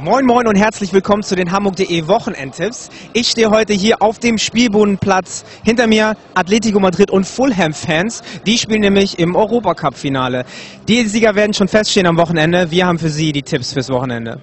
[0.00, 2.88] Moin Moin und herzlich willkommen zu den Hamburg.de Wochenendtipps.
[3.14, 5.44] Ich stehe heute hier auf dem Spielbodenplatz.
[5.64, 8.22] Hinter mir Atletico Madrid und Fulham-Fans.
[8.46, 10.44] Die spielen nämlich im Europacup-Finale.
[10.86, 12.70] Die Sieger werden schon feststehen am Wochenende.
[12.70, 14.40] Wir haben für Sie die Tipps fürs Wochenende.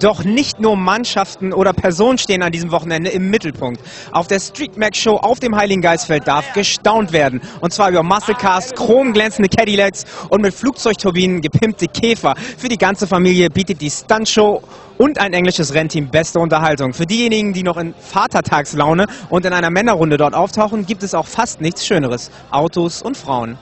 [0.00, 3.80] Doch nicht nur Mannschaften oder Personen stehen an diesem Wochenende im Mittelpunkt.
[4.12, 7.40] Auf der Street Mac Show auf dem Heiligen Geistfeld darf gestaunt werden.
[7.60, 12.34] Und zwar über Musclecars, chromglänzende Cadillacs und mit Flugzeugturbinen gepimpte Käfer.
[12.36, 14.62] Für die ganze Familie bietet die Stunt Show
[14.98, 16.92] und ein englisches Rennteam beste Unterhaltung.
[16.92, 21.26] Für diejenigen, die noch in Vatertagslaune und in einer Männerrunde dort auftauchen, gibt es auch
[21.26, 22.30] fast nichts Schöneres.
[22.50, 23.58] Autos und Frauen.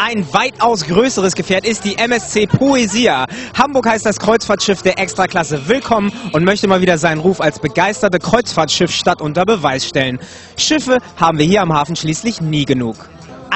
[0.00, 3.26] Ein weitaus größeres Gefährt ist die MSC Poesia.
[3.58, 8.20] Hamburg heißt das Kreuzfahrtschiff der Extraklasse willkommen und möchte mal wieder seinen Ruf als begeisterte
[8.20, 10.20] Kreuzfahrtschiffstadt unter Beweis stellen.
[10.56, 13.08] Schiffe haben wir hier am Hafen schließlich nie genug.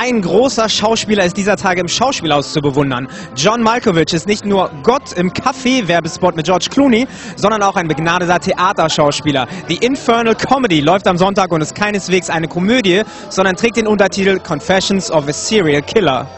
[0.05, 3.07] Ein großer Schauspieler ist dieser Tage im Schauspielhaus zu bewundern.
[3.37, 8.41] John Malkovich ist nicht nur Gott im Café-Werbespot mit George Clooney, sondern auch ein begnadeter
[8.41, 9.47] Theaterschauspieler.
[9.69, 14.41] Die Infernal Comedy läuft am Sonntag und ist keineswegs eine Komödie, sondern trägt den Untertitel
[14.41, 16.29] Confessions of a Serial Killer.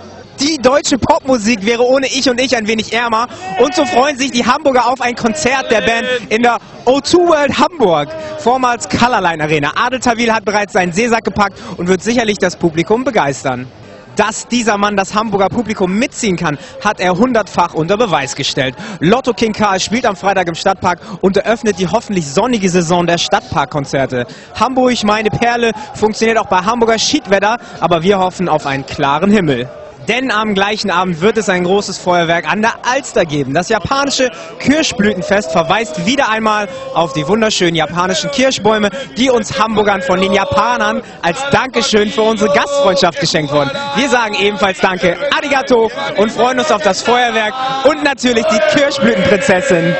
[0.45, 3.29] Die deutsche Popmusik wäre ohne Ich und Ich ein wenig ärmer.
[3.61, 7.59] Und so freuen sich die Hamburger auf ein Konzert der Band in der O2 World
[7.59, 8.09] Hamburg,
[8.41, 9.73] vormals Colorline Arena.
[9.75, 13.67] Adel Tawil hat bereits seinen Seesack gepackt und wird sicherlich das Publikum begeistern.
[14.17, 18.75] Dass dieser Mann das Hamburger Publikum mitziehen kann, hat er hundertfach unter Beweis gestellt.
[19.01, 23.17] Lotto King Karl spielt am Freitag im Stadtpark und eröffnet die hoffentlich sonnige Saison der
[23.17, 24.27] Stadtparkkonzerte.
[24.61, 29.71] Hamburg, meine Perle, funktioniert auch bei Hamburger Schiedwetter, aber wir hoffen auf einen klaren Himmel.
[30.09, 33.55] Denn am gleichen Abend wird es ein großes Feuerwerk an der Alster geben.
[33.55, 40.21] Das japanische Kirschblütenfest verweist wieder einmal auf die wunderschönen japanischen Kirschbäume, die uns Hamburgern von
[40.21, 43.71] den Japanern als Dankeschön für unsere Gastfreundschaft geschenkt wurden.
[43.97, 47.55] Wir sagen ebenfalls Danke, Arigato und freuen uns auf das Feuerwerk
[47.87, 49.95] und natürlich die Kirschblütenprinzessin.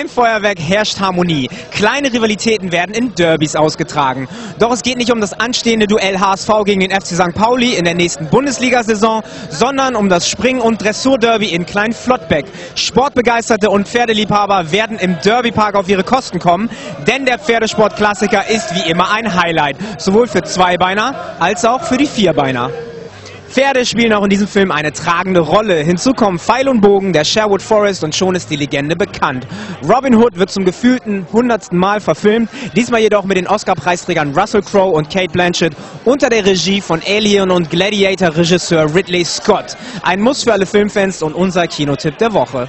[0.00, 1.50] Beim Feuerwerk herrscht Harmonie.
[1.72, 4.28] Kleine Rivalitäten werden in Derbys ausgetragen.
[4.58, 7.34] Doch es geht nicht um das anstehende Duell HSV gegen den FC St.
[7.34, 12.46] Pauli in der nächsten Bundesliga-Saison, sondern um das Spring- und Dressur-Derby in Klein-Flottbeck.
[12.76, 16.70] Sportbegeisterte und Pferdeliebhaber werden im Derbypark auf ihre Kosten kommen,
[17.06, 22.06] denn der Pferdesportklassiker ist wie immer ein Highlight, sowohl für Zweibeiner als auch für die
[22.06, 22.70] Vierbeiner.
[23.50, 25.82] Pferde spielen auch in diesem Film eine tragende Rolle.
[25.82, 29.44] Hinzu kommen Pfeil und Bogen, der Sherwood Forest und schon ist die Legende bekannt.
[29.82, 34.92] Robin Hood wird zum gefühlten hundertsten Mal verfilmt, diesmal jedoch mit den Oscar-Preisträgern Russell Crowe
[34.92, 35.74] und Kate Blanchett
[36.04, 39.76] unter der Regie von Alien und Gladiator-Regisseur Ridley Scott.
[40.02, 42.68] Ein Muss für alle Filmfans und unser Kinotipp der Woche.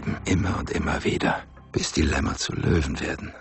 [0.00, 3.34] Erheben, immer und immer wieder, bis die Lämmer zu Löwen werden.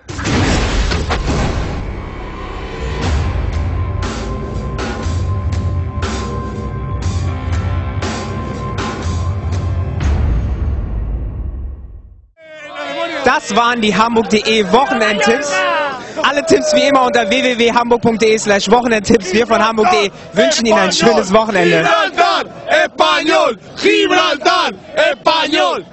[13.24, 15.54] Das waren die Hamburg.de Wochenendtipps.
[16.24, 19.34] Alle Tipps wie immer unter www.hamburg.de slash Wochenendtipps.
[19.34, 21.78] Wir von Hamburg.de wünschen Ihnen ein schönes Wochenende.
[21.78, 25.86] Gibraltar, Español, Gibraltar, Español.